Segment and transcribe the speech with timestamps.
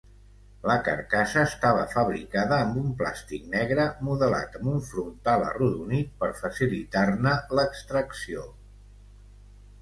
[0.69, 7.37] La carcassa estava fabricada amb un plàstic negre modelat amb un frontal arrodonit per facilitar-ne
[7.61, 8.49] l'extracció.